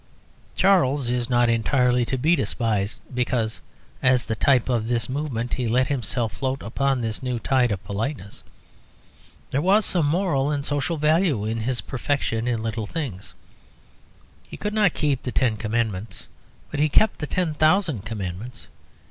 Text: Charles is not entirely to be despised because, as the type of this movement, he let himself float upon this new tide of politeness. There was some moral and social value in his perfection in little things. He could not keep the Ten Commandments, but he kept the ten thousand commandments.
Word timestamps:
Charles 0.55 1.11
is 1.11 1.29
not 1.29 1.47
entirely 1.47 2.05
to 2.05 2.17
be 2.17 2.35
despised 2.35 3.01
because, 3.13 3.61
as 4.01 4.25
the 4.25 4.35
type 4.35 4.67
of 4.67 4.87
this 4.87 5.07
movement, 5.07 5.53
he 5.53 5.67
let 5.67 5.89
himself 5.89 6.33
float 6.33 6.63
upon 6.63 7.01
this 7.01 7.21
new 7.21 7.37
tide 7.37 7.71
of 7.71 7.83
politeness. 7.83 8.43
There 9.51 9.61
was 9.61 9.85
some 9.85 10.07
moral 10.07 10.49
and 10.49 10.65
social 10.65 10.97
value 10.97 11.45
in 11.45 11.59
his 11.59 11.81
perfection 11.81 12.47
in 12.47 12.63
little 12.63 12.87
things. 12.87 13.35
He 14.49 14.57
could 14.57 14.73
not 14.73 14.95
keep 14.95 15.21
the 15.21 15.31
Ten 15.31 15.55
Commandments, 15.55 16.27
but 16.71 16.79
he 16.79 16.89
kept 16.89 17.19
the 17.19 17.27
ten 17.27 17.53
thousand 17.53 18.03
commandments. 18.03 18.65